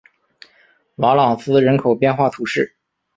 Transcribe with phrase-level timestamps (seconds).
[0.95, 2.75] 瓦朗斯人口变化图示